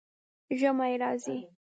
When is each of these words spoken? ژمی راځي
ژمی 0.59 0.93
راځي 1.01 1.37